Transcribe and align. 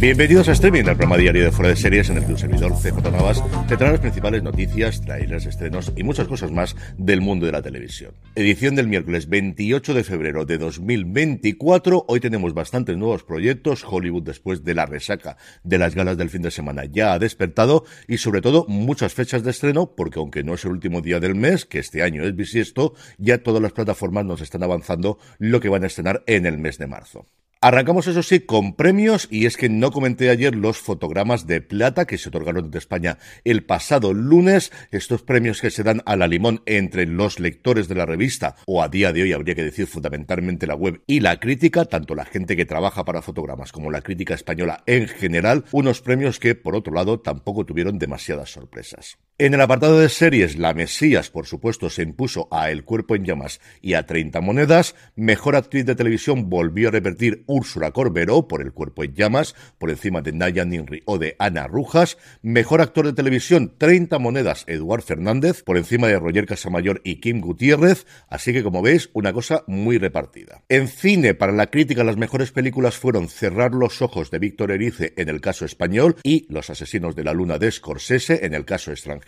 Bienvenidos 0.00 0.48
a 0.48 0.52
Streaming, 0.52 0.80
el 0.80 0.84
programa 0.84 1.16
diario 1.16 1.44
de 1.44 1.50
Fuera 1.50 1.70
de 1.70 1.76
Series 1.76 2.10
en 2.10 2.18
el 2.18 2.26
que 2.26 2.32
un 2.32 2.38
servidor 2.38 2.72
CJ 2.74 3.10
Navas 3.10 3.42
te 3.66 3.76
trae 3.76 3.92
las 3.92 4.00
principales 4.00 4.42
noticias, 4.42 5.00
trailers, 5.00 5.46
estrenos 5.46 5.92
y 5.96 6.02
muchas 6.02 6.28
cosas 6.28 6.50
más 6.50 6.76
del 6.98 7.20
mundo 7.20 7.46
de 7.46 7.52
la 7.52 7.62
televisión. 7.62 8.12
Edición 8.34 8.74
del 8.74 8.88
miércoles 8.88 9.28
28 9.28 9.94
de 9.94 10.04
febrero 10.04 10.44
de 10.44 10.58
2024. 10.58 12.04
Hoy 12.08 12.20
tenemos 12.20 12.54
bastantes 12.54 12.96
nuevos 12.96 13.24
proyectos. 13.24 13.84
Hollywood 13.88 14.22
después 14.22 14.64
de 14.64 14.74
la 14.74 14.86
resaca 14.86 15.38
de 15.64 15.78
las 15.78 15.94
galas 15.94 16.18
del 16.18 16.30
fin 16.30 16.42
de 16.42 16.50
semana 16.50 16.84
ya 16.84 17.12
ha 17.14 17.18
despertado 17.18 17.84
y 18.06 18.18
sobre 18.18 18.42
todo 18.42 18.66
muchas 18.68 19.14
fechas 19.14 19.42
de 19.42 19.50
estreno 19.50 19.94
porque 19.96 20.18
aunque 20.18 20.44
no 20.44 20.54
es 20.54 20.64
el 20.64 20.72
último 20.72 21.00
día 21.00 21.20
del 21.20 21.34
mes, 21.34 21.64
que 21.64 21.78
este 21.78 22.02
año 22.02 22.22
es 22.24 22.36
bisiesto, 22.36 22.94
ya 23.18 23.42
todas 23.42 23.62
las 23.62 23.72
plataformas 23.72 24.24
nos 24.24 24.40
están 24.40 24.62
avanzando 24.62 25.18
lo 25.38 25.60
que 25.60 25.68
van 25.68 25.84
a 25.84 25.86
estrenar 25.86 26.22
en 26.26 26.46
el 26.46 26.58
mes 26.58 26.78
de 26.78 26.86
marzo. 26.86 27.26
Arrancamos, 27.66 28.06
eso 28.06 28.22
sí, 28.22 28.38
con 28.38 28.76
premios, 28.76 29.26
y 29.28 29.46
es 29.46 29.56
que 29.56 29.68
no 29.68 29.90
comenté 29.90 30.30
ayer 30.30 30.54
los 30.54 30.78
fotogramas 30.78 31.48
de 31.48 31.60
plata 31.60 32.06
que 32.06 32.16
se 32.16 32.28
otorgaron 32.28 32.70
de 32.70 32.78
España 32.78 33.18
el 33.42 33.64
pasado 33.64 34.14
lunes, 34.14 34.70
estos 34.92 35.24
premios 35.24 35.60
que 35.60 35.72
se 35.72 35.82
dan 35.82 36.00
a 36.06 36.14
la 36.14 36.28
limón 36.28 36.62
entre 36.66 37.06
los 37.06 37.40
lectores 37.40 37.88
de 37.88 37.96
la 37.96 38.06
revista, 38.06 38.54
o 38.66 38.84
a 38.84 38.88
día 38.88 39.12
de 39.12 39.22
hoy 39.22 39.32
habría 39.32 39.56
que 39.56 39.64
decir 39.64 39.88
fundamentalmente 39.88 40.68
la 40.68 40.76
web 40.76 41.02
y 41.08 41.18
la 41.18 41.40
crítica, 41.40 41.86
tanto 41.86 42.14
la 42.14 42.24
gente 42.24 42.54
que 42.54 42.66
trabaja 42.66 43.04
para 43.04 43.20
fotogramas 43.20 43.72
como 43.72 43.90
la 43.90 44.00
crítica 44.00 44.34
española 44.34 44.84
en 44.86 45.08
general, 45.08 45.64
unos 45.72 46.02
premios 46.02 46.38
que, 46.38 46.54
por 46.54 46.76
otro 46.76 46.94
lado, 46.94 47.18
tampoco 47.18 47.66
tuvieron 47.66 47.98
demasiadas 47.98 48.52
sorpresas. 48.52 49.18
En 49.38 49.52
el 49.52 49.60
apartado 49.60 50.00
de 50.00 50.08
series, 50.08 50.56
La 50.56 50.72
Mesías, 50.72 51.28
por 51.28 51.44
supuesto, 51.44 51.90
se 51.90 52.00
impuso 52.00 52.48
a 52.50 52.70
El 52.70 52.84
Cuerpo 52.84 53.14
en 53.14 53.26
Llamas 53.26 53.60
y 53.82 53.92
a 53.92 54.06
30 54.06 54.40
Monedas, 54.40 54.94
Mejor 55.14 55.56
Actriz 55.56 55.84
de 55.84 55.94
Televisión 55.94 56.48
volvió 56.48 56.88
a 56.88 56.92
repetir 56.92 57.44
Úrsula 57.46 57.90
Corberó 57.90 58.48
por 58.48 58.62
El 58.62 58.72
cuerpo 58.72 59.04
en 59.04 59.14
llamas, 59.14 59.54
por 59.76 59.90
encima 59.90 60.22
de 60.22 60.32
Naya 60.32 60.64
Ninri 60.64 61.02
o 61.04 61.18
de 61.18 61.36
Ana 61.38 61.66
Rujas. 61.66 62.16
Mejor 62.40 62.80
actor 62.80 63.04
de 63.04 63.12
televisión, 63.12 63.74
30 63.76 64.18
monedas, 64.18 64.64
Eduard 64.68 65.02
Fernández, 65.02 65.62
por 65.64 65.76
encima 65.76 66.08
de 66.08 66.18
Roger 66.18 66.46
Casamayor 66.46 67.02
y 67.04 67.16
Kim 67.16 67.42
Gutiérrez. 67.42 68.06
Así 68.30 68.54
que, 68.54 68.62
como 68.62 68.80
veis, 68.80 69.10
una 69.12 69.34
cosa 69.34 69.64
muy 69.66 69.98
repartida. 69.98 70.62
En 70.70 70.88
cine, 70.88 71.34
para 71.34 71.52
la 71.52 71.66
crítica, 71.66 72.04
las 72.04 72.16
mejores 72.16 72.52
películas 72.52 72.96
fueron 72.96 73.28
Cerrar 73.28 73.74
los 73.74 74.00
ojos 74.00 74.30
de 74.30 74.38
Víctor 74.38 74.70
Erice 74.70 75.12
en 75.18 75.28
el 75.28 75.42
caso 75.42 75.66
español 75.66 76.16
y 76.22 76.46
Los 76.48 76.70
asesinos 76.70 77.14
de 77.14 77.24
la 77.24 77.34
luna 77.34 77.58
de 77.58 77.70
Scorsese 77.70 78.46
en 78.46 78.54
el 78.54 78.64
caso 78.64 78.92
extranjero. 78.92 79.25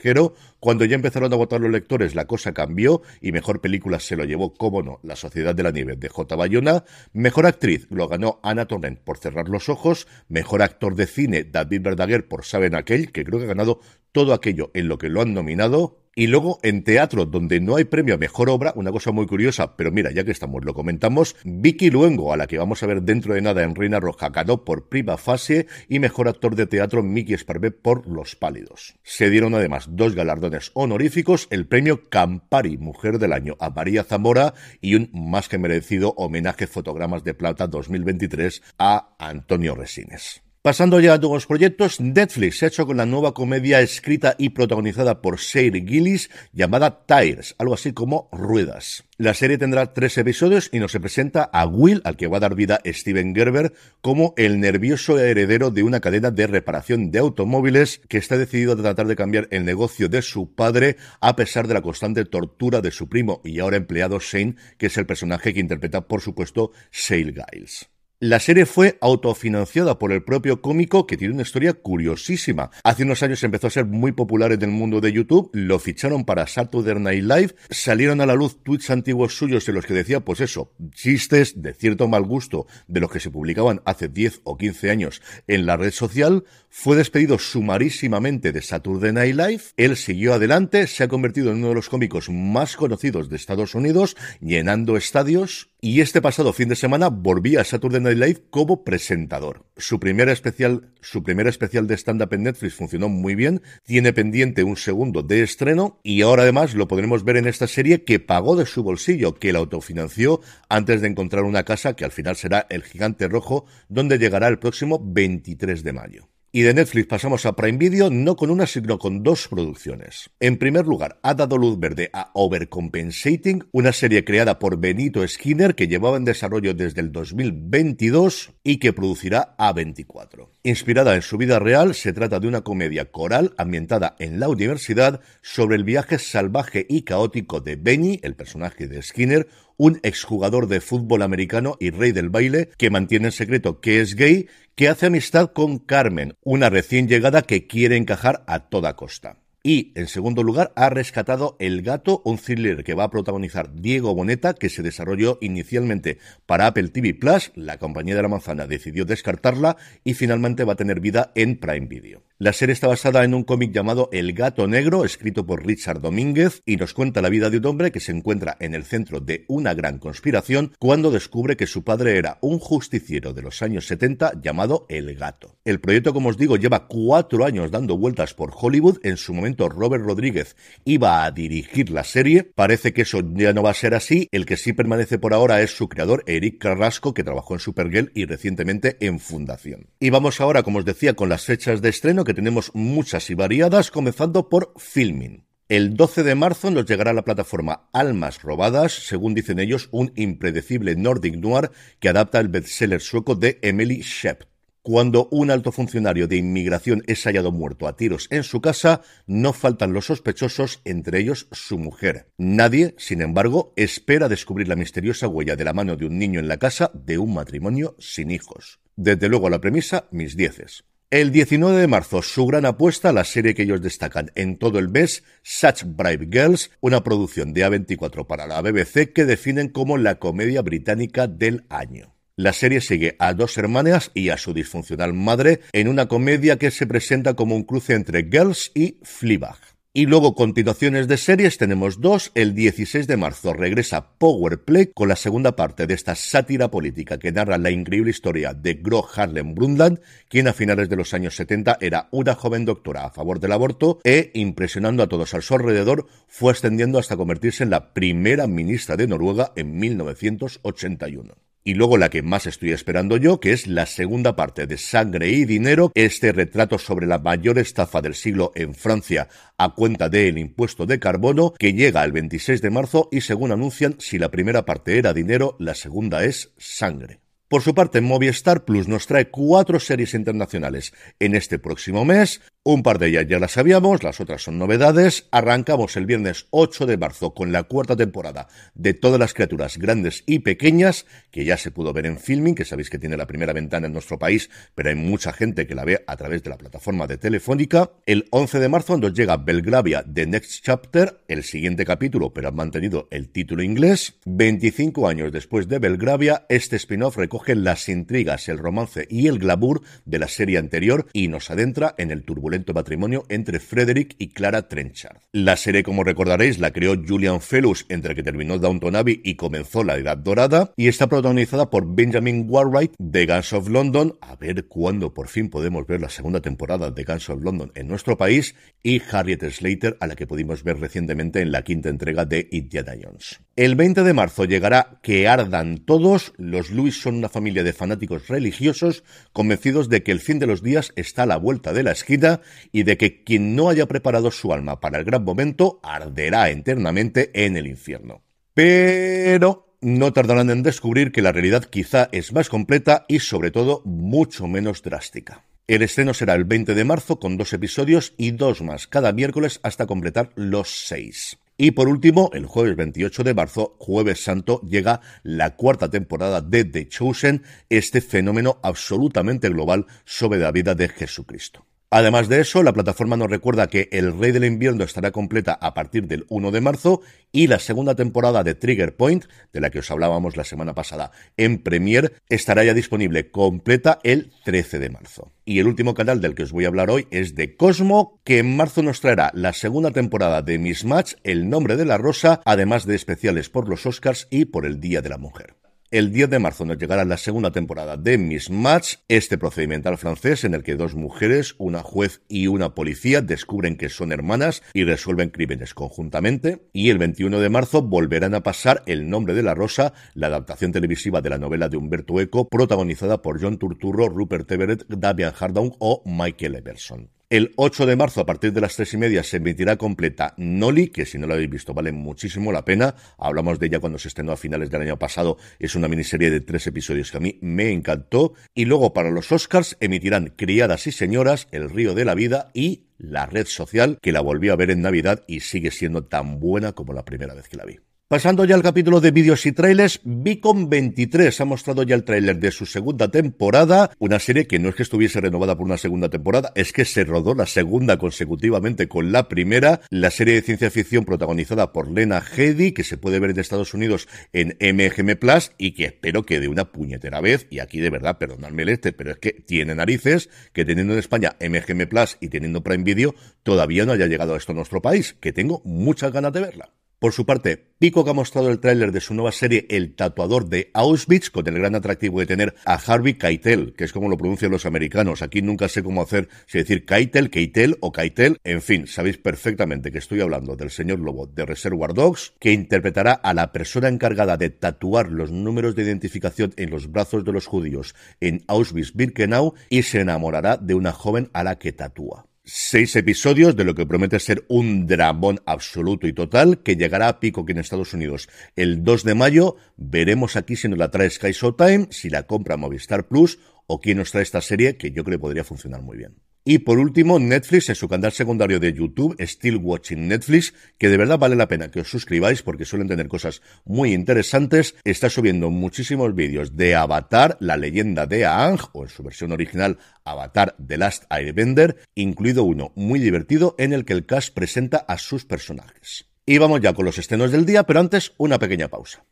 Cuando 0.60 0.84
ya 0.84 0.94
empezaron 0.94 1.32
a 1.32 1.36
votar 1.36 1.60
los 1.60 1.70
lectores, 1.70 2.14
la 2.14 2.26
cosa 2.26 2.52
cambió 2.52 3.02
y 3.20 3.32
mejor 3.32 3.60
película 3.60 4.00
se 4.00 4.16
lo 4.16 4.24
llevó, 4.24 4.54
cómo 4.54 4.82
no, 4.82 5.00
La 5.02 5.16
Sociedad 5.16 5.54
de 5.54 5.62
la 5.62 5.70
Nieve 5.70 5.96
de 5.96 6.08
J. 6.08 6.36
Bayona. 6.36 6.84
Mejor 7.12 7.46
actriz, 7.46 7.86
lo 7.90 8.08
ganó 8.08 8.38
Ana 8.42 8.66
Torrent 8.66 9.00
por 9.00 9.18
Cerrar 9.18 9.48
los 9.48 9.68
Ojos, 9.68 10.06
mejor 10.28 10.62
actor 10.62 10.94
de 10.94 11.06
cine 11.06 11.44
David 11.44 11.82
Verdaguer 11.82 12.28
por 12.28 12.44
Saben 12.44 12.74
Aquel, 12.74 13.12
que 13.12 13.24
creo 13.24 13.38
que 13.38 13.46
ha 13.46 13.48
ganado 13.48 13.80
todo 14.12 14.34
aquello 14.34 14.70
en 14.74 14.88
lo 14.88 14.98
que 14.98 15.08
lo 15.08 15.20
han 15.20 15.34
nominado, 15.34 15.98
y 16.18 16.26
luego 16.26 16.58
en 16.64 16.82
teatro, 16.82 17.26
donde 17.26 17.60
no 17.60 17.76
hay 17.76 17.84
premio 17.84 18.16
a 18.16 18.18
mejor 18.18 18.50
obra, 18.50 18.72
una 18.74 18.90
cosa 18.90 19.12
muy 19.12 19.24
curiosa, 19.28 19.76
pero 19.76 19.92
mira, 19.92 20.10
ya 20.10 20.24
que 20.24 20.32
estamos, 20.32 20.64
lo 20.64 20.74
comentamos, 20.74 21.36
Vicky 21.44 21.90
Luengo, 21.92 22.32
a 22.32 22.36
la 22.36 22.48
que 22.48 22.58
vamos 22.58 22.82
a 22.82 22.88
ver 22.88 23.02
dentro 23.02 23.34
de 23.34 23.40
nada 23.40 23.62
en 23.62 23.76
Reina 23.76 24.00
Roja, 24.00 24.30
ganó 24.30 24.64
por 24.64 24.88
prima 24.88 25.16
fase 25.16 25.68
y 25.88 26.00
mejor 26.00 26.26
actor 26.26 26.56
de 26.56 26.66
teatro 26.66 27.04
Miki 27.04 27.34
Esparvé 27.34 27.70
por 27.70 28.08
Los 28.08 28.34
Pálidos. 28.34 28.96
Se 29.04 29.30
dieron 29.30 29.54
además 29.54 29.90
dos 29.90 30.16
galardones 30.16 30.72
honoríficos, 30.74 31.46
el 31.50 31.68
premio 31.68 32.08
Campari 32.08 32.78
Mujer 32.78 33.20
del 33.20 33.32
Año 33.32 33.54
a 33.60 33.70
María 33.70 34.02
Zamora 34.02 34.54
y 34.80 34.96
un 34.96 35.10
más 35.12 35.48
que 35.48 35.58
merecido 35.58 36.14
homenaje 36.16 36.66
Fotogramas 36.66 37.22
de 37.22 37.34
Plata 37.34 37.68
2023 37.68 38.60
a 38.76 39.14
Antonio 39.20 39.76
Resines. 39.76 40.47
Pasando 40.68 41.00
ya 41.00 41.14
a 41.14 41.16
nuevos 41.16 41.46
proyectos, 41.46 41.98
Netflix 41.98 42.58
se 42.58 42.66
ha 42.66 42.68
hecho 42.68 42.86
con 42.86 42.98
la 42.98 43.06
nueva 43.06 43.32
comedia 43.32 43.80
escrita 43.80 44.34
y 44.36 44.50
protagonizada 44.50 45.22
por 45.22 45.38
Shane 45.38 45.86
Gillis 45.88 46.28
llamada 46.52 47.06
Tires, 47.06 47.54
algo 47.56 47.72
así 47.72 47.94
como 47.94 48.28
Ruedas. 48.32 49.04
La 49.16 49.32
serie 49.32 49.56
tendrá 49.56 49.94
tres 49.94 50.18
episodios 50.18 50.68
y 50.70 50.78
nos 50.78 50.92
se 50.92 51.00
presenta 51.00 51.44
a 51.44 51.66
Will, 51.66 52.02
al 52.04 52.18
que 52.18 52.26
va 52.26 52.36
a 52.36 52.40
dar 52.40 52.54
vida 52.54 52.82
Steven 52.84 53.34
Gerber, 53.34 53.72
como 54.02 54.34
el 54.36 54.60
nervioso 54.60 55.18
heredero 55.18 55.70
de 55.70 55.84
una 55.84 56.00
cadena 56.00 56.30
de 56.30 56.46
reparación 56.46 57.10
de 57.10 57.20
automóviles 57.20 58.02
que 58.06 58.18
está 58.18 58.36
decidido 58.36 58.74
a 58.74 58.76
tratar 58.76 59.06
de 59.06 59.16
cambiar 59.16 59.48
el 59.50 59.64
negocio 59.64 60.10
de 60.10 60.20
su 60.20 60.54
padre 60.54 60.98
a 61.22 61.34
pesar 61.34 61.66
de 61.66 61.72
la 61.72 61.80
constante 61.80 62.26
tortura 62.26 62.82
de 62.82 62.90
su 62.90 63.08
primo 63.08 63.40
y 63.42 63.60
ahora 63.60 63.78
empleado 63.78 64.18
Shane, 64.20 64.56
que 64.76 64.88
es 64.88 64.98
el 64.98 65.06
personaje 65.06 65.54
que 65.54 65.60
interpreta, 65.60 66.02
por 66.02 66.20
supuesto, 66.20 66.72
Shale 66.92 67.32
Giles. 67.32 67.88
La 68.20 68.40
serie 68.40 68.66
fue 68.66 68.98
autofinanciada 69.00 69.96
por 70.00 70.10
el 70.10 70.24
propio 70.24 70.60
cómico 70.60 71.06
que 71.06 71.16
tiene 71.16 71.34
una 71.34 71.44
historia 71.44 71.74
curiosísima. 71.74 72.72
Hace 72.82 73.04
unos 73.04 73.22
años 73.22 73.44
empezó 73.44 73.68
a 73.68 73.70
ser 73.70 73.84
muy 73.84 74.10
popular 74.10 74.50
en 74.50 74.60
el 74.60 74.70
mundo 74.70 75.00
de 75.00 75.12
YouTube, 75.12 75.50
lo 75.52 75.78
ficharon 75.78 76.24
para 76.24 76.48
Saturday 76.48 76.98
Night 76.98 77.22
Live, 77.22 77.54
salieron 77.70 78.20
a 78.20 78.26
la 78.26 78.34
luz 78.34 78.60
tweets 78.64 78.90
antiguos 78.90 79.38
suyos 79.38 79.68
en 79.68 79.76
los 79.76 79.86
que 79.86 79.94
decía, 79.94 80.18
pues 80.18 80.40
eso, 80.40 80.72
chistes 80.90 81.62
de 81.62 81.74
cierto 81.74 82.08
mal 82.08 82.24
gusto 82.24 82.66
de 82.88 82.98
los 82.98 83.08
que 83.08 83.20
se 83.20 83.30
publicaban 83.30 83.82
hace 83.84 84.08
10 84.08 84.40
o 84.42 84.56
15 84.56 84.90
años 84.90 85.22
en 85.46 85.64
la 85.64 85.76
red 85.76 85.92
social, 85.92 86.42
fue 86.70 86.96
despedido 86.96 87.38
sumarísimamente 87.38 88.50
de 88.50 88.62
Saturday 88.62 89.12
Night 89.12 89.36
Live, 89.36 89.62
él 89.76 89.96
siguió 89.96 90.34
adelante, 90.34 90.88
se 90.88 91.04
ha 91.04 91.08
convertido 91.08 91.52
en 91.52 91.58
uno 91.58 91.68
de 91.68 91.74
los 91.76 91.88
cómicos 91.88 92.30
más 92.30 92.76
conocidos 92.76 93.28
de 93.28 93.36
Estados 93.36 93.76
Unidos, 93.76 94.16
llenando 94.40 94.96
estadios, 94.96 95.70
y 95.80 96.00
este 96.00 96.20
pasado 96.20 96.52
fin 96.52 96.68
de 96.68 96.74
semana 96.74 97.08
volvía 97.08 97.60
a 97.60 97.64
Saturday 97.64 98.00
Night 98.00 98.18
Live 98.18 98.42
como 98.50 98.82
presentador. 98.82 99.64
Su 99.76 100.00
primera 100.00 100.32
especial, 100.32 100.90
su 101.00 101.22
primera 101.22 101.50
especial 101.50 101.86
de 101.86 101.96
stand-up 101.96 102.34
en 102.34 102.42
Netflix 102.42 102.74
funcionó 102.74 103.08
muy 103.08 103.36
bien, 103.36 103.62
tiene 103.84 104.12
pendiente 104.12 104.64
un 104.64 104.76
segundo 104.76 105.22
de 105.22 105.42
estreno 105.42 106.00
y 106.02 106.22
ahora 106.22 106.42
además 106.42 106.74
lo 106.74 106.88
podremos 106.88 107.22
ver 107.22 107.36
en 107.36 107.46
esta 107.46 107.68
serie 107.68 108.02
que 108.02 108.18
pagó 108.18 108.56
de 108.56 108.66
su 108.66 108.82
bolsillo, 108.82 109.34
que 109.34 109.52
la 109.52 109.60
autofinanció 109.60 110.40
antes 110.68 111.00
de 111.00 111.08
encontrar 111.08 111.44
una 111.44 111.64
casa 111.64 111.94
que 111.94 112.04
al 112.04 112.12
final 112.12 112.34
será 112.34 112.66
el 112.70 112.82
Gigante 112.82 113.28
Rojo, 113.28 113.66
donde 113.88 114.18
llegará 114.18 114.48
el 114.48 114.58
próximo 114.58 115.00
23 115.00 115.84
de 115.84 115.92
mayo. 115.92 116.28
Y 116.58 116.62
de 116.62 116.74
Netflix 116.74 117.06
pasamos 117.06 117.46
a 117.46 117.54
Prime 117.54 117.78
Video, 117.78 118.10
no 118.10 118.34
con 118.34 118.50
una, 118.50 118.66
sino 118.66 118.98
con 118.98 119.22
dos 119.22 119.46
producciones. 119.46 120.28
En 120.40 120.58
primer 120.58 120.88
lugar, 120.88 121.20
ha 121.22 121.34
dado 121.34 121.56
luz 121.56 121.78
verde 121.78 122.10
a 122.12 122.32
Overcompensating, 122.34 123.68
una 123.70 123.92
serie 123.92 124.24
creada 124.24 124.58
por 124.58 124.80
Benito 124.80 125.24
Skinner 125.28 125.76
que 125.76 125.86
llevaba 125.86 126.16
en 126.16 126.24
desarrollo 126.24 126.74
desde 126.74 127.00
el 127.00 127.12
2022 127.12 128.54
y 128.64 128.78
que 128.78 128.92
producirá 128.92 129.56
A24. 129.56 130.48
Inspirada 130.64 131.14
en 131.14 131.22
su 131.22 131.38
vida 131.38 131.60
real, 131.60 131.94
se 131.94 132.12
trata 132.12 132.40
de 132.40 132.48
una 132.48 132.62
comedia 132.62 133.12
coral 133.12 133.54
ambientada 133.56 134.16
en 134.18 134.40
la 134.40 134.48
universidad 134.48 135.20
sobre 135.42 135.76
el 135.76 135.84
viaje 135.84 136.18
salvaje 136.18 136.84
y 136.88 137.02
caótico 137.02 137.60
de 137.60 137.76
Benny, 137.76 138.18
el 138.24 138.34
personaje 138.34 138.88
de 138.88 139.00
Skinner, 139.00 139.46
un 139.78 140.00
exjugador 140.02 140.66
de 140.66 140.82
fútbol 140.82 141.22
americano 141.22 141.76
y 141.80 141.90
rey 141.90 142.12
del 142.12 142.28
baile 142.28 142.68
que 142.76 142.90
mantiene 142.90 143.28
en 143.28 143.32
secreto 143.32 143.80
que 143.80 144.00
es 144.02 144.14
gay, 144.14 144.48
que 144.74 144.88
hace 144.88 145.06
amistad 145.06 145.52
con 145.52 145.78
Carmen, 145.78 146.36
una 146.42 146.68
recién 146.68 147.08
llegada 147.08 147.42
que 147.42 147.66
quiere 147.66 147.96
encajar 147.96 148.44
a 148.46 148.68
toda 148.68 148.96
costa. 148.96 149.38
Y, 149.62 149.92
en 149.96 150.06
segundo 150.06 150.42
lugar, 150.42 150.72
ha 150.76 150.88
rescatado 150.88 151.56
El 151.58 151.82
Gato, 151.82 152.22
un 152.24 152.38
thriller 152.38 152.84
que 152.84 152.94
va 152.94 153.04
a 153.04 153.10
protagonizar 153.10 153.74
Diego 153.74 154.14
Boneta, 154.14 154.54
que 154.54 154.68
se 154.68 154.82
desarrolló 154.82 155.38
inicialmente 155.40 156.18
para 156.46 156.66
Apple 156.66 156.88
TV 156.88 157.14
Plus. 157.14 157.50
La 157.56 157.78
compañía 157.78 158.14
de 158.14 158.22
la 158.22 158.28
manzana 158.28 158.66
decidió 158.66 159.04
descartarla 159.04 159.76
y 160.04 160.14
finalmente 160.14 160.64
va 160.64 160.74
a 160.74 160.76
tener 160.76 161.00
vida 161.00 161.32
en 161.34 161.58
Prime 161.58 161.86
Video. 161.86 162.22
La 162.40 162.52
serie 162.52 162.72
está 162.72 162.86
basada 162.86 163.24
en 163.24 163.34
un 163.34 163.42
cómic 163.42 163.72
llamado 163.72 164.08
El 164.12 164.32
Gato 164.32 164.68
Negro, 164.68 165.04
escrito 165.04 165.44
por 165.44 165.66
Richard 165.66 166.00
Domínguez, 166.00 166.62
y 166.64 166.76
nos 166.76 166.94
cuenta 166.94 167.20
la 167.20 167.30
vida 167.30 167.50
de 167.50 167.56
un 167.56 167.66
hombre 167.66 167.90
que 167.90 167.98
se 167.98 168.12
encuentra 168.12 168.56
en 168.60 168.74
el 168.74 168.84
centro 168.84 169.18
de 169.18 169.44
una 169.48 169.74
gran 169.74 169.98
conspiración 169.98 170.72
cuando 170.78 171.10
descubre 171.10 171.56
que 171.56 171.66
su 171.66 171.82
padre 171.82 172.16
era 172.16 172.38
un 172.40 172.60
justiciero 172.60 173.32
de 173.32 173.42
los 173.42 173.60
años 173.60 173.88
70 173.88 174.40
llamado 174.40 174.86
El 174.88 175.16
Gato. 175.16 175.56
El 175.64 175.80
proyecto, 175.80 176.14
como 176.14 176.28
os 176.28 176.36
digo, 176.36 176.56
lleva 176.56 176.86
cuatro 176.86 177.44
años 177.44 177.72
dando 177.72 177.98
vueltas 177.98 178.34
por 178.34 178.52
Hollywood. 178.54 179.00
En 179.02 179.16
su 179.16 179.34
Robert 179.56 180.04
Rodríguez 180.04 180.56
iba 180.84 181.24
a 181.24 181.30
dirigir 181.30 181.90
la 181.90 182.04
serie. 182.04 182.44
Parece 182.44 182.92
que 182.92 183.02
eso 183.02 183.22
ya 183.34 183.52
no 183.52 183.62
va 183.62 183.70
a 183.70 183.74
ser 183.74 183.94
así. 183.94 184.28
El 184.32 184.46
que 184.46 184.56
sí 184.56 184.72
permanece 184.72 185.18
por 185.18 185.34
ahora 185.34 185.62
es 185.62 185.76
su 185.76 185.88
creador, 185.88 186.24
Eric 186.26 186.58
Carrasco, 186.58 187.14
que 187.14 187.24
trabajó 187.24 187.54
en 187.54 187.60
Supergirl 187.60 188.12
y 188.14 188.26
recientemente 188.26 188.96
en 189.00 189.20
Fundación. 189.20 189.88
Y 190.00 190.10
vamos 190.10 190.40
ahora, 190.40 190.62
como 190.62 190.80
os 190.80 190.84
decía, 190.84 191.14
con 191.14 191.28
las 191.28 191.44
fechas 191.44 191.80
de 191.80 191.88
estreno 191.88 192.24
que 192.24 192.34
tenemos 192.34 192.70
muchas 192.74 193.30
y 193.30 193.34
variadas, 193.34 193.90
comenzando 193.90 194.48
por 194.48 194.72
Filming. 194.76 195.44
El 195.68 195.96
12 195.96 196.22
de 196.22 196.34
marzo 196.34 196.70
nos 196.70 196.86
llegará 196.86 197.10
a 197.10 197.14
la 197.14 197.24
plataforma 197.24 197.90
Almas 197.92 198.40
Robadas, 198.40 198.92
según 198.92 199.34
dicen 199.34 199.58
ellos, 199.58 199.90
un 199.92 200.12
impredecible 200.16 200.96
Nordic 200.96 201.36
Noir 201.36 201.70
que 202.00 202.08
adapta 202.08 202.40
el 202.40 202.48
bestseller 202.48 203.02
sueco 203.02 203.34
de 203.34 203.58
Emily 203.60 204.00
Shep. 204.00 204.44
Cuando 204.88 205.28
un 205.32 205.50
alto 205.50 205.70
funcionario 205.70 206.28
de 206.28 206.38
inmigración 206.38 207.02
es 207.06 207.22
hallado 207.24 207.52
muerto 207.52 207.86
a 207.86 207.94
tiros 207.94 208.26
en 208.30 208.42
su 208.42 208.62
casa, 208.62 209.02
no 209.26 209.52
faltan 209.52 209.92
los 209.92 210.06
sospechosos, 210.06 210.80
entre 210.86 211.20
ellos 211.20 211.46
su 211.52 211.76
mujer. 211.76 212.30
Nadie, 212.38 212.94
sin 212.96 213.20
embargo, 213.20 213.74
espera 213.76 214.30
descubrir 214.30 214.66
la 214.66 214.76
misteriosa 214.76 215.28
huella 215.28 215.56
de 215.56 215.64
la 215.64 215.74
mano 215.74 215.94
de 215.96 216.06
un 216.06 216.18
niño 216.18 216.40
en 216.40 216.48
la 216.48 216.56
casa 216.56 216.90
de 216.94 217.18
un 217.18 217.34
matrimonio 217.34 217.96
sin 217.98 218.30
hijos. 218.30 218.80
Desde 218.96 219.28
luego 219.28 219.50
la 219.50 219.60
premisa, 219.60 220.08
mis 220.10 220.38
dieces. 220.38 220.84
El 221.10 221.32
19 221.32 221.78
de 221.78 221.86
marzo, 221.86 222.22
su 222.22 222.46
gran 222.46 222.64
apuesta, 222.64 223.12
la 223.12 223.24
serie 223.24 223.54
que 223.54 223.64
ellos 223.64 223.82
destacan 223.82 224.30
en 224.36 224.56
todo 224.56 224.78
el 224.78 224.88
mes, 224.88 225.22
Such 225.42 225.82
Brave 225.84 226.30
Girls, 226.32 226.70
una 226.80 227.04
producción 227.04 227.52
de 227.52 227.66
A24 227.66 228.26
para 228.26 228.46
la 228.46 228.62
BBC 228.62 229.12
que 229.12 229.26
definen 229.26 229.68
como 229.68 229.98
la 229.98 230.18
comedia 230.18 230.62
británica 230.62 231.26
del 231.26 231.66
año. 231.68 232.17
La 232.38 232.52
serie 232.52 232.80
sigue 232.80 233.16
a 233.18 233.34
dos 233.34 233.58
hermanas 233.58 234.12
y 234.14 234.28
a 234.28 234.36
su 234.36 234.54
disfuncional 234.54 235.12
madre 235.12 235.58
en 235.72 235.88
una 235.88 236.06
comedia 236.06 236.56
que 236.56 236.70
se 236.70 236.86
presenta 236.86 237.34
como 237.34 237.56
un 237.56 237.64
cruce 237.64 237.94
entre 237.94 238.28
Girls 238.30 238.70
y 238.76 239.00
Fleabag. 239.02 239.58
Y 239.92 240.06
luego 240.06 240.36
continuaciones 240.36 241.08
de 241.08 241.16
series 241.16 241.58
tenemos 241.58 242.00
dos. 242.00 242.30
El 242.36 242.54
16 242.54 243.08
de 243.08 243.16
marzo 243.16 243.54
regresa 243.54 244.12
Power 244.18 244.62
Play 244.62 244.92
con 244.94 245.08
la 245.08 245.16
segunda 245.16 245.56
parte 245.56 245.88
de 245.88 245.94
esta 245.94 246.14
sátira 246.14 246.70
política 246.70 247.18
que 247.18 247.32
narra 247.32 247.58
la 247.58 247.72
increíble 247.72 248.12
historia 248.12 248.54
de 248.54 248.74
Gro 248.74 249.04
Harlem 249.16 249.56
Brundtland, 249.56 249.98
quien 250.28 250.46
a 250.46 250.52
finales 250.52 250.88
de 250.88 250.94
los 250.94 251.14
años 251.14 251.34
70 251.34 251.78
era 251.80 252.08
una 252.12 252.36
joven 252.36 252.64
doctora 252.64 253.06
a 253.06 253.10
favor 253.10 253.40
del 253.40 253.50
aborto 253.50 253.98
e, 254.04 254.30
impresionando 254.34 255.02
a 255.02 255.08
todos 255.08 255.34
a 255.34 255.40
su 255.40 255.54
alrededor, 255.54 256.06
fue 256.28 256.52
ascendiendo 256.52 257.00
hasta 257.00 257.16
convertirse 257.16 257.64
en 257.64 257.70
la 257.70 257.92
primera 257.92 258.46
ministra 258.46 258.96
de 258.96 259.08
Noruega 259.08 259.52
en 259.56 259.76
1981 259.76 261.47
y 261.64 261.74
luego 261.74 261.98
la 261.98 262.10
que 262.10 262.22
más 262.22 262.46
estoy 262.46 262.72
esperando 262.72 263.16
yo, 263.16 263.40
que 263.40 263.52
es 263.52 263.66
la 263.66 263.86
segunda 263.86 264.36
parte 264.36 264.66
de 264.66 264.78
Sangre 264.78 265.30
y 265.30 265.44
Dinero, 265.44 265.92
este 265.94 266.32
retrato 266.32 266.78
sobre 266.78 267.06
la 267.06 267.18
mayor 267.18 267.58
estafa 267.58 268.00
del 268.00 268.14
siglo 268.14 268.52
en 268.54 268.74
Francia 268.74 269.28
a 269.56 269.74
cuenta 269.74 270.08
del 270.08 270.38
impuesto 270.38 270.86
de 270.86 270.98
carbono, 270.98 271.52
que 271.58 271.72
llega 271.72 272.04
el 272.04 272.12
26 272.12 272.62
de 272.62 272.70
marzo 272.70 273.08
y 273.12 273.20
según 273.20 273.52
anuncian, 273.52 273.96
si 273.98 274.18
la 274.18 274.30
primera 274.30 274.64
parte 274.64 274.98
era 274.98 275.12
dinero, 275.12 275.56
la 275.58 275.74
segunda 275.74 276.24
es 276.24 276.52
sangre. 276.56 277.20
Por 277.48 277.62
su 277.62 277.74
parte, 277.74 278.02
Movistar 278.02 278.66
Plus 278.66 278.88
nos 278.88 279.06
trae 279.06 279.30
cuatro 279.30 279.80
series 279.80 280.12
internacionales 280.12 280.92
en 281.18 281.34
este 281.34 281.58
próximo 281.58 282.04
mes. 282.04 282.42
Un 282.70 282.82
par 282.82 282.98
de 282.98 283.06
ellas 283.06 283.24
ya 283.26 283.38
las 283.38 283.52
sabíamos, 283.52 284.02
las 284.02 284.20
otras 284.20 284.42
son 284.42 284.58
novedades. 284.58 285.26
Arrancamos 285.30 285.96
el 285.96 286.04
viernes 286.04 286.48
8 286.50 286.84
de 286.84 286.98
marzo 286.98 287.32
con 287.32 287.50
la 287.50 287.62
cuarta 287.62 287.96
temporada 287.96 288.46
de 288.74 288.92
Todas 288.92 289.18
las 289.18 289.32
criaturas 289.32 289.78
grandes 289.78 290.22
y 290.26 290.40
pequeñas, 290.40 291.06
que 291.30 291.46
ya 291.46 291.56
se 291.56 291.70
pudo 291.70 291.94
ver 291.94 292.04
en 292.04 292.18
filming, 292.18 292.54
que 292.54 292.66
sabéis 292.66 292.90
que 292.90 292.98
tiene 292.98 293.16
la 293.16 293.26
primera 293.26 293.54
ventana 293.54 293.86
en 293.86 293.94
nuestro 293.94 294.18
país, 294.18 294.50
pero 294.74 294.90
hay 294.90 294.96
mucha 294.96 295.32
gente 295.32 295.66
que 295.66 295.74
la 295.74 295.86
ve 295.86 296.04
a 296.06 296.14
través 296.18 296.42
de 296.42 296.50
la 296.50 296.58
plataforma 296.58 297.06
de 297.06 297.16
Telefónica. 297.16 297.90
El 298.04 298.28
11 298.32 298.58
de 298.58 298.68
marzo 298.68 298.98
nos 298.98 299.14
llega 299.14 299.38
Belgravia 299.38 300.04
The 300.04 300.26
Next 300.26 300.62
Chapter, 300.62 301.22
el 301.26 301.44
siguiente 301.44 301.86
capítulo, 301.86 302.34
pero 302.34 302.48
han 302.48 302.56
mantenido 302.56 303.08
el 303.10 303.30
título 303.30 303.62
inglés. 303.62 304.18
25 304.26 305.08
años 305.08 305.32
después 305.32 305.68
de 305.68 305.78
Belgravia, 305.78 306.44
este 306.50 306.76
spin-off 306.76 307.16
recoge 307.16 307.54
las 307.54 307.88
intrigas, 307.88 308.46
el 308.50 308.58
romance 308.58 309.06
y 309.08 309.28
el 309.28 309.38
glamour 309.38 309.80
de 310.04 310.18
la 310.18 310.28
serie 310.28 310.58
anterior 310.58 311.06
y 311.14 311.28
nos 311.28 311.50
adentra 311.50 311.94
en 311.96 312.10
el 312.10 312.24
turbulento 312.24 312.57
matrimonio 312.74 313.24
entre 313.28 313.60
Frederick 313.60 314.14
y 314.18 314.28
Clara 314.28 314.68
Trenchard. 314.68 315.18
La 315.32 315.56
serie, 315.56 315.82
como 315.82 316.04
recordaréis, 316.04 316.58
la 316.58 316.72
creó 316.72 316.94
Julian 316.96 317.40
Fellowes 317.40 317.86
entre 317.88 318.14
que 318.14 318.22
terminó 318.22 318.58
Downton 318.58 318.96
Abbey 318.96 319.20
y 319.24 319.36
comenzó 319.36 319.84
la 319.84 319.96
Edad 319.96 320.18
Dorada, 320.18 320.72
y 320.76 320.88
está 320.88 321.06
protagonizada 321.06 321.70
por 321.70 321.94
Benjamin 321.94 322.46
Warwright 322.48 322.94
de 322.98 323.26
Guns 323.26 323.52
of 323.52 323.68
London, 323.68 324.16
a 324.20 324.36
ver 324.36 324.66
cuándo 324.66 325.14
por 325.14 325.28
fin 325.28 325.50
podemos 325.50 325.86
ver 325.86 326.00
la 326.00 326.08
segunda 326.08 326.40
temporada 326.40 326.90
de 326.90 327.04
Guns 327.04 327.28
of 327.30 327.42
London 327.42 327.72
en 327.74 327.88
nuestro 327.88 328.16
país, 328.16 328.54
y 328.82 329.02
Harriet 329.10 329.48
Slater, 329.50 329.96
a 330.00 330.06
la 330.06 330.16
que 330.16 330.26
pudimos 330.26 330.62
ver 330.64 330.78
recientemente 330.78 331.40
en 331.40 331.52
la 331.52 331.62
quinta 331.62 331.88
entrega 331.88 332.24
de 332.24 332.48
Indiana 332.50 332.92
Jones. 333.02 333.40
El 333.58 333.74
20 333.74 334.04
de 334.04 334.14
marzo 334.14 334.44
llegará 334.44 335.00
Que 335.02 335.26
ardan 335.26 335.78
todos. 335.78 336.32
Los 336.36 336.70
Louis 336.70 337.02
son 337.02 337.16
una 337.16 337.28
familia 337.28 337.64
de 337.64 337.72
fanáticos 337.72 338.28
religiosos 338.28 339.02
convencidos 339.32 339.88
de 339.88 340.04
que 340.04 340.12
el 340.12 340.20
fin 340.20 340.38
de 340.38 340.46
los 340.46 340.62
días 340.62 340.92
está 340.94 341.24
a 341.24 341.26
la 341.26 341.38
vuelta 341.38 341.72
de 341.72 341.82
la 341.82 341.90
esquina 341.90 342.40
y 342.70 342.84
de 342.84 342.96
que 342.96 343.24
quien 343.24 343.56
no 343.56 343.68
haya 343.68 343.86
preparado 343.86 344.30
su 344.30 344.52
alma 344.52 344.78
para 344.78 345.00
el 345.00 345.04
gran 345.04 345.24
momento 345.24 345.80
arderá 345.82 346.50
eternamente 346.50 347.32
en 347.34 347.56
el 347.56 347.66
infierno. 347.66 348.22
Pero 348.54 349.74
no 349.80 350.12
tardarán 350.12 350.50
en 350.50 350.62
descubrir 350.62 351.10
que 351.10 351.22
la 351.22 351.32
realidad 351.32 351.64
quizá 351.64 352.08
es 352.12 352.32
más 352.32 352.48
completa 352.48 353.06
y 353.08 353.18
sobre 353.18 353.50
todo 353.50 353.82
mucho 353.84 354.46
menos 354.46 354.84
drástica. 354.84 355.46
El 355.66 355.82
estreno 355.82 356.14
será 356.14 356.34
el 356.34 356.44
20 356.44 356.76
de 356.76 356.84
marzo 356.84 357.18
con 357.18 357.36
dos 357.36 357.52
episodios 357.52 358.14
y 358.18 358.30
dos 358.30 358.62
más 358.62 358.86
cada 358.86 359.12
miércoles 359.12 359.58
hasta 359.64 359.86
completar 359.86 360.30
los 360.36 360.86
seis. 360.86 361.38
Y 361.60 361.72
por 361.72 361.88
último, 361.88 362.30
el 362.34 362.46
jueves 362.46 362.76
28 362.76 363.24
de 363.24 363.34
marzo, 363.34 363.74
jueves 363.80 364.22
santo, 364.22 364.60
llega 364.60 365.00
la 365.24 365.56
cuarta 365.56 365.90
temporada 365.90 366.40
de 366.40 366.64
The 366.64 366.88
Chosen, 366.88 367.42
este 367.68 368.00
fenómeno 368.00 368.60
absolutamente 368.62 369.48
global 369.48 369.86
sobre 370.04 370.38
la 370.38 370.52
vida 370.52 370.76
de 370.76 370.88
Jesucristo. 370.88 371.66
Además 371.90 372.28
de 372.28 372.40
eso, 372.42 372.62
la 372.62 372.74
plataforma 372.74 373.16
nos 373.16 373.30
recuerda 373.30 373.68
que 373.68 373.88
El 373.92 374.18
Rey 374.18 374.30
del 374.30 374.44
Invierno 374.44 374.84
estará 374.84 375.10
completa 375.10 375.54
a 375.54 375.72
partir 375.72 376.06
del 376.06 376.26
1 376.28 376.50
de 376.50 376.60
marzo 376.60 377.00
y 377.32 377.46
la 377.46 377.58
segunda 377.58 377.94
temporada 377.94 378.44
de 378.44 378.54
Trigger 378.54 378.94
Point, 378.94 379.24
de 379.54 379.60
la 379.62 379.70
que 379.70 379.78
os 379.78 379.90
hablábamos 379.90 380.36
la 380.36 380.44
semana 380.44 380.74
pasada 380.74 381.12
en 381.38 381.62
Premiere, 381.62 382.12
estará 382.28 382.62
ya 382.62 382.74
disponible 382.74 383.30
completa 383.30 384.00
el 384.02 384.30
13 384.44 384.80
de 384.80 384.90
marzo. 384.90 385.32
Y 385.46 385.60
el 385.60 385.66
último 385.66 385.94
canal 385.94 386.20
del 386.20 386.34
que 386.34 386.42
os 386.42 386.52
voy 386.52 386.66
a 386.66 386.68
hablar 386.68 386.90
hoy 386.90 387.06
es 387.10 387.34
de 387.34 387.56
Cosmo, 387.56 388.20
que 388.22 388.40
en 388.40 388.54
marzo 388.54 388.82
nos 388.82 389.00
traerá 389.00 389.30
la 389.32 389.54
segunda 389.54 389.90
temporada 389.90 390.42
de 390.42 390.58
Mismatch, 390.58 391.14
El 391.24 391.48
nombre 391.48 391.76
de 391.76 391.86
la 391.86 391.96
rosa, 391.96 392.42
además 392.44 392.84
de 392.84 392.96
especiales 392.96 393.48
por 393.48 393.66
los 393.66 393.86
Oscars 393.86 394.28
y 394.30 394.44
por 394.44 394.66
el 394.66 394.78
Día 394.78 395.00
de 395.00 395.08
la 395.08 395.16
Mujer. 395.16 395.56
El 395.90 396.12
10 396.12 396.28
de 396.28 396.38
marzo 396.38 396.66
nos 396.66 396.76
llegará 396.76 397.06
la 397.06 397.16
segunda 397.16 397.50
temporada 397.50 397.96
de 397.96 398.18
Miss 398.18 398.50
Match, 398.50 398.96
este 399.08 399.38
procedimental 399.38 399.96
francés 399.96 400.44
en 400.44 400.52
el 400.52 400.62
que 400.62 400.76
dos 400.76 400.94
mujeres, 400.94 401.54
una 401.56 401.82
juez 401.82 402.20
y 402.28 402.46
una 402.46 402.74
policía 402.74 403.22
descubren 403.22 403.78
que 403.78 403.88
son 403.88 404.12
hermanas 404.12 404.62
y 404.74 404.84
resuelven 404.84 405.30
crímenes 405.30 405.72
conjuntamente. 405.72 406.68
Y 406.74 406.90
el 406.90 406.98
21 406.98 407.40
de 407.40 407.48
marzo 407.48 407.80
volverán 407.80 408.34
a 408.34 408.42
pasar 408.42 408.82
El 408.84 409.08
nombre 409.08 409.32
de 409.32 409.42
la 409.42 409.54
rosa, 409.54 409.94
la 410.12 410.26
adaptación 410.26 410.72
televisiva 410.72 411.22
de 411.22 411.30
la 411.30 411.38
novela 411.38 411.70
de 411.70 411.78
Humberto 411.78 412.20
Eco, 412.20 412.46
protagonizada 412.48 413.22
por 413.22 413.40
John 413.40 413.56
Turturro, 413.56 414.10
Rupert 414.10 414.52
Everett, 414.52 414.84
Davian 414.88 415.32
Hardown 415.40 415.72
o 415.78 416.02
Michael 416.04 416.56
Everson. 416.56 417.17
El 417.30 417.52
8 417.56 417.84
de 417.84 417.94
marzo, 417.94 418.22
a 418.22 418.26
partir 418.26 418.54
de 418.54 418.62
las 418.62 418.76
tres 418.76 418.94
y 418.94 418.96
media, 418.96 419.22
se 419.22 419.36
emitirá 419.36 419.76
completa 419.76 420.32
Noli, 420.38 420.88
que 420.88 421.04
si 421.04 421.18
no 421.18 421.26
la 421.26 421.34
habéis 421.34 421.50
visto 421.50 421.74
vale 421.74 421.92
muchísimo 421.92 422.52
la 422.52 422.64
pena. 422.64 422.94
Hablamos 423.18 423.58
de 423.58 423.66
ella 423.66 423.80
cuando 423.80 423.98
se 423.98 424.08
estrenó 424.08 424.32
a 424.32 424.38
finales 424.38 424.70
del 424.70 424.80
año 424.80 424.98
pasado. 424.98 425.36
Es 425.58 425.74
una 425.74 425.88
miniserie 425.88 426.30
de 426.30 426.40
tres 426.40 426.66
episodios 426.66 427.10
que 427.10 427.18
a 427.18 427.20
mí 427.20 427.38
me 427.42 427.70
encantó. 427.70 428.32
Y 428.54 428.64
luego 428.64 428.94
para 428.94 429.10
los 429.10 429.30
Oscars 429.30 429.76
emitirán 429.80 430.32
Criadas 430.38 430.86
y 430.86 430.92
Señoras, 430.92 431.48
El 431.50 431.68
Río 431.68 431.92
de 431.94 432.06
la 432.06 432.14
Vida 432.14 432.50
y 432.54 432.86
La 432.96 433.26
Red 433.26 433.46
Social, 433.46 433.98
que 434.00 434.12
la 434.12 434.22
volví 434.22 434.48
a 434.48 434.56
ver 434.56 434.70
en 434.70 434.80
Navidad 434.80 435.24
y 435.28 435.40
sigue 435.40 435.70
siendo 435.70 436.04
tan 436.04 436.40
buena 436.40 436.72
como 436.72 436.94
la 436.94 437.04
primera 437.04 437.34
vez 437.34 437.46
que 437.50 437.58
la 437.58 437.66
vi. 437.66 437.78
Pasando 438.10 438.46
ya 438.46 438.54
al 438.54 438.62
capítulo 438.62 439.02
de 439.02 439.10
vídeos 439.10 439.44
y 439.44 439.52
trailers, 439.52 440.00
Beacon 440.02 440.70
23 440.70 441.42
ha 441.42 441.44
mostrado 441.44 441.82
ya 441.82 441.94
el 441.94 442.04
tráiler 442.04 442.38
de 442.38 442.50
su 442.50 442.64
segunda 442.64 443.10
temporada, 443.10 443.90
una 443.98 444.18
serie 444.18 444.46
que 444.46 444.58
no 444.58 444.70
es 444.70 444.76
que 444.76 444.82
estuviese 444.82 445.20
renovada 445.20 445.58
por 445.58 445.66
una 445.66 445.76
segunda 445.76 446.08
temporada, 446.08 446.50
es 446.54 446.72
que 446.72 446.86
se 446.86 447.04
rodó 447.04 447.34
la 447.34 447.44
segunda 447.44 447.98
consecutivamente 447.98 448.88
con 448.88 449.12
la 449.12 449.28
primera, 449.28 449.82
la 449.90 450.10
serie 450.10 450.36
de 450.36 450.40
ciencia 450.40 450.70
ficción 450.70 451.04
protagonizada 451.04 451.70
por 451.70 451.90
Lena 451.90 452.24
Headey, 452.34 452.72
que 452.72 452.82
se 452.82 452.96
puede 452.96 453.20
ver 453.20 453.32
en 453.32 453.40
Estados 453.40 453.74
Unidos 453.74 454.08
en 454.32 454.56
MGM 454.58 455.18
Plus 455.18 455.52
y 455.58 455.72
que 455.72 455.84
espero 455.84 456.24
que 456.24 456.40
de 456.40 456.48
una 456.48 456.72
puñetera 456.72 457.20
vez, 457.20 457.46
y 457.50 457.58
aquí 457.58 457.78
de 457.78 457.90
verdad, 457.90 458.16
perdonadme 458.16 458.62
el 458.62 458.70
este, 458.70 458.94
pero 458.94 459.10
es 459.10 459.18
que 459.18 459.32
tiene 459.32 459.74
narices 459.74 460.30
que 460.54 460.64
teniendo 460.64 460.94
en 460.94 461.00
España 461.00 461.36
MGM 461.40 461.86
Plus 461.88 462.16
y 462.22 462.28
teniendo 462.28 462.62
Prime 462.62 462.84
Video, 462.84 463.14
todavía 463.42 463.84
no 463.84 463.92
haya 463.92 464.06
llegado 464.06 464.34
esto 464.34 464.52
a 464.52 464.54
nuestro 464.54 464.80
país, 464.80 465.14
que 465.20 465.34
tengo 465.34 465.60
muchas 465.66 466.10
ganas 466.10 466.32
de 466.32 466.40
verla. 466.40 466.72
Por 467.00 467.12
su 467.12 467.24
parte, 467.24 467.68
Pico 467.78 468.04
ha 468.10 468.12
mostrado 468.12 468.50
el 468.50 468.58
tráiler 468.58 468.90
de 468.90 469.00
su 469.00 469.14
nueva 469.14 469.30
serie 469.30 469.66
El 469.70 469.94
tatuador 469.94 470.48
de 470.48 470.68
Auschwitz, 470.74 471.30
con 471.30 471.46
el 471.46 471.54
gran 471.54 471.76
atractivo 471.76 472.18
de 472.18 472.26
tener 472.26 472.56
a 472.64 472.74
Harvey 472.74 473.14
Keitel, 473.14 473.72
que 473.74 473.84
es 473.84 473.92
como 473.92 474.08
lo 474.08 474.16
pronuncian 474.16 474.50
los 474.50 474.66
americanos. 474.66 475.22
Aquí 475.22 475.40
nunca 475.40 475.68
sé 475.68 475.84
cómo 475.84 476.02
hacer, 476.02 476.28
si 476.46 476.58
decir 476.58 476.84
Keitel, 476.84 477.30
Keitel 477.30 477.76
o 477.82 477.92
Keitel. 477.92 478.40
En 478.42 478.62
fin, 478.62 478.88
sabéis 478.88 479.16
perfectamente 479.16 479.92
que 479.92 479.98
estoy 479.98 480.22
hablando 480.22 480.56
del 480.56 480.70
señor 480.70 480.98
Lobo 480.98 481.28
de 481.28 481.46
Reservoir 481.46 481.94
Dogs, 481.94 482.32
que 482.40 482.50
interpretará 482.50 483.12
a 483.12 483.32
la 483.32 483.52
persona 483.52 483.86
encargada 483.86 484.36
de 484.36 484.50
tatuar 484.50 485.12
los 485.12 485.30
números 485.30 485.76
de 485.76 485.84
identificación 485.84 486.52
en 486.56 486.70
los 486.70 486.90
brazos 486.90 487.24
de 487.24 487.32
los 487.32 487.46
judíos 487.46 487.94
en 488.20 488.44
Auschwitz-Birkenau 488.48 489.54
y 489.68 489.84
se 489.84 490.00
enamorará 490.00 490.56
de 490.56 490.74
una 490.74 490.90
joven 490.90 491.30
a 491.32 491.44
la 491.44 491.60
que 491.60 491.72
tatúa 491.72 492.27
seis 492.50 492.96
episodios 492.96 493.56
de 493.56 493.64
lo 493.64 493.74
que 493.74 493.84
promete 493.84 494.18
ser 494.18 494.44
un 494.48 494.86
dramón 494.86 495.40
absoluto 495.44 496.06
y 496.06 496.14
total 496.14 496.62
que 496.62 496.76
llegará 496.76 497.08
a 497.08 497.20
pico 497.20 497.42
aquí 497.42 497.52
en 497.52 497.58
Estados 497.58 497.92
Unidos 497.92 498.30
el 498.56 498.82
2 498.82 499.04
de 499.04 499.14
mayo. 499.14 499.56
Veremos 499.76 500.34
aquí 500.34 500.56
si 500.56 500.66
nos 500.66 500.78
la 500.78 500.90
trae 500.90 501.10
Sky 501.10 501.32
Showtime, 501.32 501.88
si 501.90 502.08
la 502.08 502.22
compra 502.22 502.56
Movistar 502.56 503.06
Plus 503.06 503.38
o 503.66 503.80
quién 503.80 503.98
nos 503.98 504.12
trae 504.12 504.22
esta 504.22 504.40
serie 504.40 504.78
que 504.78 504.92
yo 504.92 505.04
creo 505.04 505.18
que 505.18 505.22
podría 505.22 505.44
funcionar 505.44 505.82
muy 505.82 505.98
bien. 505.98 506.16
Y 506.50 506.60
por 506.60 506.78
último, 506.78 507.18
Netflix 507.18 507.68
en 507.68 507.74
su 507.74 507.88
canal 507.88 508.10
secundario 508.10 508.58
de 508.58 508.72
YouTube, 508.72 509.14
Still 509.20 509.56
Watching 509.56 510.08
Netflix, 510.08 510.54
que 510.78 510.88
de 510.88 510.96
verdad 510.96 511.18
vale 511.18 511.36
la 511.36 511.46
pena 511.46 511.70
que 511.70 511.80
os 511.80 511.90
suscribáis 511.90 512.40
porque 512.40 512.64
suelen 512.64 512.88
tener 512.88 513.06
cosas 513.06 513.42
muy 513.66 513.92
interesantes. 513.92 514.74
Está 514.82 515.10
subiendo 515.10 515.50
muchísimos 515.50 516.14
vídeos 516.14 516.56
de 516.56 516.74
Avatar, 516.74 517.36
la 517.40 517.58
leyenda 517.58 518.06
de 518.06 518.24
Aang, 518.24 518.60
o 518.72 518.84
en 518.84 518.88
su 518.88 519.02
versión 519.02 519.32
original, 519.32 519.76
Avatar 520.04 520.56
The 520.66 520.78
Last 520.78 521.04
Airbender, 521.10 521.80
incluido 521.94 522.44
uno 522.44 522.72
muy 522.76 522.98
divertido 522.98 523.54
en 523.58 523.74
el 523.74 523.84
que 523.84 523.92
el 523.92 524.06
cast 524.06 524.32
presenta 524.32 524.78
a 524.78 524.96
sus 524.96 525.26
personajes. 525.26 526.06
Y 526.24 526.38
vamos 526.38 526.62
ya 526.62 526.72
con 526.72 526.86
los 526.86 526.96
estrenos 526.96 527.30
del 527.30 527.44
día, 527.44 527.64
pero 527.64 527.80
antes 527.80 528.14
una 528.16 528.38
pequeña 528.38 528.68
pausa. 528.68 529.04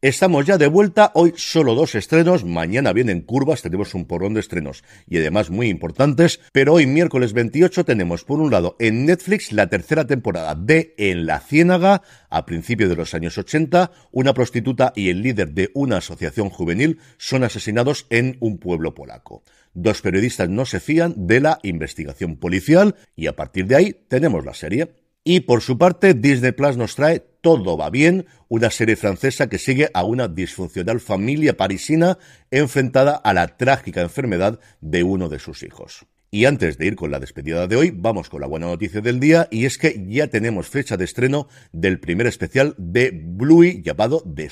Estamos 0.00 0.46
ya 0.46 0.58
de 0.58 0.68
vuelta, 0.68 1.10
hoy 1.14 1.34
solo 1.36 1.74
dos 1.74 1.96
estrenos, 1.96 2.44
mañana 2.44 2.92
vienen 2.92 3.20
curvas, 3.20 3.62
tenemos 3.62 3.94
un 3.94 4.04
porrón 4.04 4.32
de 4.32 4.38
estrenos 4.38 4.84
y 5.08 5.18
además 5.18 5.50
muy 5.50 5.66
importantes, 5.66 6.38
pero 6.52 6.74
hoy 6.74 6.86
miércoles 6.86 7.32
28 7.32 7.84
tenemos 7.84 8.22
por 8.22 8.38
un 8.38 8.52
lado 8.52 8.76
en 8.78 9.06
Netflix 9.06 9.50
la 9.50 9.66
tercera 9.66 10.06
temporada 10.06 10.54
de 10.54 10.94
En 10.98 11.26
la 11.26 11.40
Ciénaga, 11.40 12.02
a 12.30 12.46
principios 12.46 12.90
de 12.90 12.94
los 12.94 13.12
años 13.12 13.38
80, 13.38 13.90
una 14.12 14.34
prostituta 14.34 14.92
y 14.94 15.08
el 15.08 15.20
líder 15.20 15.50
de 15.50 15.72
una 15.74 15.96
asociación 15.96 16.48
juvenil 16.48 17.00
son 17.16 17.42
asesinados 17.42 18.06
en 18.08 18.36
un 18.38 18.58
pueblo 18.58 18.94
polaco. 18.94 19.42
Dos 19.74 20.00
periodistas 20.00 20.48
no 20.48 20.64
se 20.64 20.78
fían 20.78 21.12
de 21.16 21.40
la 21.40 21.58
investigación 21.64 22.36
policial 22.36 22.94
y 23.16 23.26
a 23.26 23.34
partir 23.34 23.66
de 23.66 23.74
ahí 23.74 23.96
tenemos 24.06 24.44
la 24.44 24.54
serie. 24.54 24.94
Y 25.24 25.40
por 25.40 25.60
su 25.60 25.76
parte, 25.76 26.14
Disney 26.14 26.52
Plus 26.52 26.76
nos 26.76 26.94
trae 26.94 27.24
Todo 27.40 27.76
va 27.76 27.88
bien, 27.90 28.26
una 28.48 28.70
serie 28.70 28.96
francesa 28.96 29.48
que 29.48 29.58
sigue 29.58 29.90
a 29.94 30.04
una 30.04 30.26
disfuncional 30.26 30.98
familia 30.98 31.56
parisina 31.56 32.18
enfrentada 32.50 33.14
a 33.14 33.32
la 33.32 33.56
trágica 33.56 34.00
enfermedad 34.00 34.58
de 34.80 35.04
uno 35.04 35.28
de 35.28 35.38
sus 35.38 35.62
hijos. 35.62 36.06
Y 36.30 36.44
antes 36.44 36.76
de 36.76 36.86
ir 36.86 36.96
con 36.96 37.10
la 37.10 37.20
despedida 37.20 37.66
de 37.66 37.76
hoy, 37.76 37.90
vamos 37.94 38.28
con 38.28 38.40
la 38.40 38.46
buena 38.46 38.66
noticia 38.66 39.00
del 39.00 39.20
día 39.20 39.48
y 39.50 39.64
es 39.64 39.78
que 39.78 40.04
ya 40.08 40.26
tenemos 40.26 40.68
fecha 40.68 40.96
de 40.96 41.04
estreno 41.04 41.48
del 41.72 42.00
primer 42.00 42.26
especial 42.26 42.74
de 42.76 43.12
Bluey 43.12 43.82
llamado 43.82 44.22
The. 44.22 44.50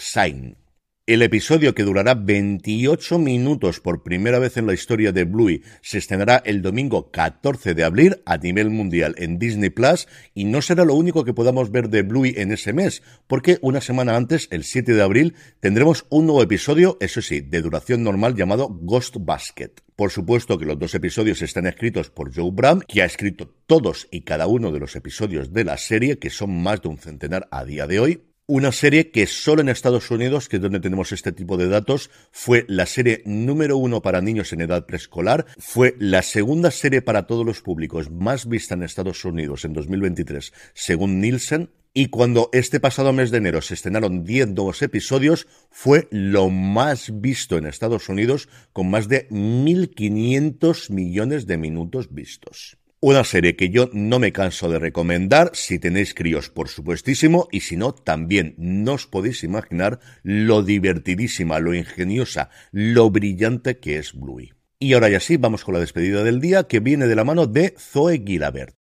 El 1.08 1.22
episodio 1.22 1.72
que 1.72 1.84
durará 1.84 2.14
28 2.14 3.20
minutos 3.20 3.78
por 3.78 4.02
primera 4.02 4.40
vez 4.40 4.56
en 4.56 4.66
la 4.66 4.74
historia 4.74 5.12
de 5.12 5.22
Bluey 5.22 5.62
se 5.80 5.98
estrenará 5.98 6.42
el 6.44 6.62
domingo 6.62 7.12
14 7.12 7.74
de 7.74 7.84
abril 7.84 8.16
a 8.26 8.38
nivel 8.38 8.70
mundial 8.70 9.14
en 9.16 9.38
Disney 9.38 9.70
Plus 9.70 10.08
y 10.34 10.46
no 10.46 10.60
será 10.62 10.84
lo 10.84 10.94
único 10.94 11.22
que 11.22 11.32
podamos 11.32 11.70
ver 11.70 11.90
de 11.90 12.02
Bluey 12.02 12.34
en 12.36 12.50
ese 12.50 12.72
mes, 12.72 13.04
porque 13.28 13.58
una 13.62 13.80
semana 13.80 14.16
antes, 14.16 14.48
el 14.50 14.64
7 14.64 14.94
de 14.94 15.02
abril, 15.02 15.36
tendremos 15.60 16.06
un 16.08 16.26
nuevo 16.26 16.42
episodio, 16.42 16.96
eso 16.98 17.22
sí, 17.22 17.40
de 17.40 17.62
duración 17.62 18.02
normal 18.02 18.34
llamado 18.34 18.68
Ghost 18.68 19.18
Basket. 19.20 19.70
Por 19.94 20.10
supuesto 20.10 20.58
que 20.58 20.66
los 20.66 20.76
dos 20.76 20.92
episodios 20.96 21.40
están 21.40 21.68
escritos 21.68 22.10
por 22.10 22.34
Joe 22.34 22.50
Bram, 22.52 22.80
que 22.80 23.02
ha 23.02 23.04
escrito 23.04 23.54
todos 23.68 24.08
y 24.10 24.22
cada 24.22 24.48
uno 24.48 24.72
de 24.72 24.80
los 24.80 24.96
episodios 24.96 25.52
de 25.52 25.62
la 25.62 25.76
serie, 25.76 26.18
que 26.18 26.30
son 26.30 26.60
más 26.64 26.82
de 26.82 26.88
un 26.88 26.98
centenar 26.98 27.46
a 27.52 27.64
día 27.64 27.86
de 27.86 28.00
hoy, 28.00 28.22
una 28.48 28.70
serie 28.70 29.10
que 29.10 29.26
solo 29.26 29.60
en 29.60 29.68
Estados 29.68 30.10
Unidos, 30.10 30.48
que 30.48 30.56
es 30.56 30.62
donde 30.62 30.78
tenemos 30.78 31.10
este 31.10 31.32
tipo 31.32 31.56
de 31.56 31.68
datos, 31.68 32.10
fue 32.30 32.64
la 32.68 32.86
serie 32.86 33.22
número 33.24 33.76
uno 33.76 34.02
para 34.02 34.20
niños 34.20 34.52
en 34.52 34.60
edad 34.60 34.86
preescolar, 34.86 35.46
fue 35.58 35.96
la 35.98 36.22
segunda 36.22 36.70
serie 36.70 37.02
para 37.02 37.26
todos 37.26 37.44
los 37.44 37.60
públicos 37.60 38.10
más 38.10 38.48
vista 38.48 38.74
en 38.74 38.84
Estados 38.84 39.24
Unidos 39.24 39.64
en 39.64 39.72
2023, 39.72 40.52
según 40.74 41.20
Nielsen, 41.20 41.70
y 41.92 42.08
cuando 42.08 42.50
este 42.52 42.78
pasado 42.78 43.12
mes 43.12 43.30
de 43.30 43.38
enero 43.38 43.62
se 43.62 43.74
estrenaron 43.74 44.22
10 44.22 44.48
nuevos 44.48 44.82
episodios, 44.82 45.48
fue 45.70 46.06
lo 46.10 46.50
más 46.50 47.20
visto 47.20 47.56
en 47.56 47.66
Estados 47.66 48.08
Unidos, 48.08 48.48
con 48.72 48.90
más 48.90 49.08
de 49.08 49.28
1.500 49.30 50.90
millones 50.90 51.46
de 51.46 51.56
minutos 51.56 52.12
vistos. 52.12 52.76
Una 53.08 53.22
serie 53.22 53.54
que 53.54 53.70
yo 53.70 53.88
no 53.92 54.18
me 54.18 54.32
canso 54.32 54.68
de 54.68 54.80
recomendar, 54.80 55.52
si 55.52 55.78
tenéis 55.78 56.12
críos, 56.12 56.50
por 56.50 56.68
supuestísimo, 56.68 57.46
y 57.52 57.60
si 57.60 57.76
no, 57.76 57.92
también 57.94 58.56
no 58.58 58.94
os 58.94 59.06
podéis 59.06 59.44
imaginar 59.44 60.00
lo 60.24 60.64
divertidísima, 60.64 61.60
lo 61.60 61.72
ingeniosa, 61.72 62.50
lo 62.72 63.08
brillante 63.10 63.78
que 63.78 63.98
es 63.98 64.12
Bluey. 64.12 64.54
Y 64.80 64.94
ahora 64.94 65.08
ya 65.08 65.20
sí, 65.20 65.36
vamos 65.36 65.62
con 65.62 65.74
la 65.74 65.78
despedida 65.78 66.24
del 66.24 66.40
día 66.40 66.64
que 66.64 66.80
viene 66.80 67.06
de 67.06 67.14
la 67.14 67.22
mano 67.22 67.46
de 67.46 67.76
Zoe 67.78 68.24
Gilabert. 68.26 68.74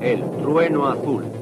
El 0.00 0.20
trueno 0.40 0.86
azul. 0.86 1.33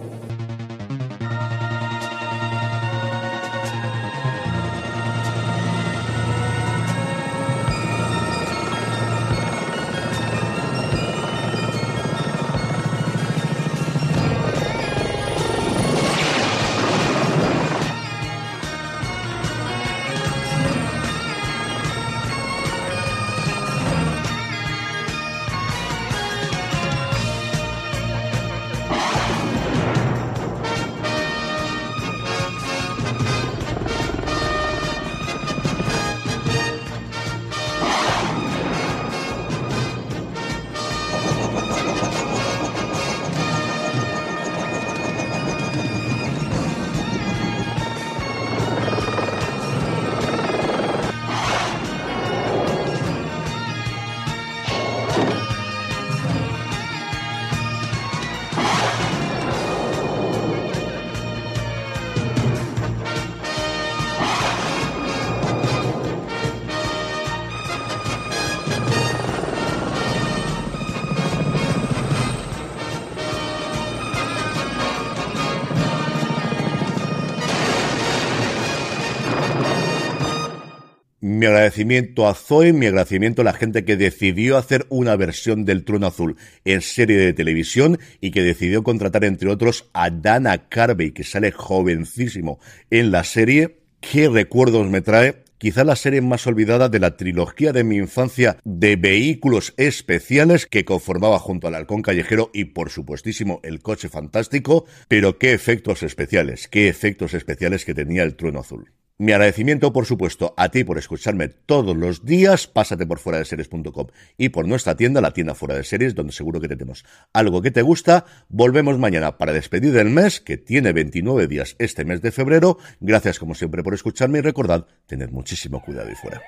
Mi 81.43 81.47
agradecimiento 81.47 82.29
a 82.29 82.35
Zoe, 82.35 82.73
mi 82.73 82.87
agradecimiento 82.87 83.43
a 83.43 83.45
la 83.45 83.53
gente 83.53 83.85
que 83.85 83.97
decidió 83.97 84.57
hacer 84.57 84.87
una 84.91 85.17
versión 85.17 85.65
del 85.65 85.85
Trono 85.85 86.07
Azul 86.07 86.37
en 86.65 86.83
serie 86.83 87.17
de 87.17 87.33
televisión 87.33 87.99
y 88.21 88.31
que 88.31 88.45
decidió 88.45 88.85
contratar, 88.85 89.25
entre 89.25 89.51
otros, 89.51 89.91
a 89.93 90.11
Dana 90.11 90.69
Carvey, 90.69 91.11
que 91.11 91.25
sale 91.25 91.51
jovencísimo 91.51 92.61
en 92.93 93.11
la 93.11 93.25
serie. 93.25 93.81
¿Qué 93.99 94.29
recuerdos 94.29 94.89
me 94.89 95.01
trae? 95.01 95.43
quizá 95.59 95.83
la 95.83 95.97
serie 95.97 96.21
más 96.21 96.47
olvidada 96.47 96.89
de 96.89 97.01
la 97.01 97.17
trilogía 97.17 97.73
de 97.73 97.83
mi 97.83 97.97
infancia 97.97 98.59
de 98.63 98.95
vehículos 98.95 99.75
especiales 99.77 100.67
que 100.67 100.85
conformaba 100.85 101.41
junto 101.41 101.67
al 101.67 101.75
halcón 101.75 102.03
callejero 102.03 102.51
y 102.55 102.67
por 102.67 102.91
supuestísimo 102.91 103.59
el 103.65 103.81
coche 103.81 104.09
fantástico, 104.09 104.87
pero 105.09 105.39
qué 105.39 105.55
efectos 105.55 106.05
especiales, 106.05 106.69
qué 106.69 106.87
efectos 106.87 107.35
especiales 107.35 107.85
que 107.85 107.95
tenía 107.95 108.23
el 108.23 108.37
trueno 108.37 108.61
azul. 108.61 108.93
Mi 109.23 109.31
agradecimiento, 109.31 109.93
por 109.93 110.05
supuesto, 110.05 110.53
a 110.57 110.71
ti 110.71 110.83
por 110.83 110.99
escucharme 110.99 111.47
todos 111.47 111.97
los 111.97 112.25
días. 112.25 112.67
Pásate 112.67 113.07
por 113.07 113.21
fuera 113.21 113.39
de 113.39 113.45
series.com 113.45 114.09
y 114.37 114.49
por 114.49 114.67
nuestra 114.67 114.97
tienda, 114.97 115.21
la 115.21 115.31
tienda 115.31 115.55
fuera 115.55 115.77
de 115.77 115.85
series, 115.85 116.17
donde 116.17 116.33
seguro 116.33 116.61
que 116.61 116.67
tenemos 116.67 117.05
algo 117.33 117.63
que 117.63 117.71
te 117.71 117.83
gusta. 117.83 118.25
Volvemos 118.49 118.99
mañana 118.99 119.39
para 119.39 119.53
despedir 119.53 119.97
el 119.97 120.11
mes, 120.11 120.41
que 120.41 120.57
tiene 120.57 120.93
29 120.93 121.47
días 121.47 121.77
este 121.79 122.05
mes 122.05 122.21
de 122.21 122.33
febrero. 122.33 122.79
Gracias, 122.99 123.39
como 123.39 123.55
siempre, 123.55 123.85
por 123.85 123.95
escucharme 123.95 124.41
y 124.41 124.43
recordad, 124.43 124.87
tener 125.07 125.31
muchísimo 125.31 125.81
cuidado 125.81 126.11
y 126.11 126.17
fuera. 126.17 126.43